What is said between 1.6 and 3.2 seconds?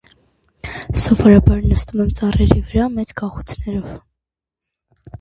նստում են ծառերի վրա՝ մեծ